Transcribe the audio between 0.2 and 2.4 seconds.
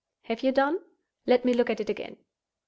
_Have you done? Let me look at it again.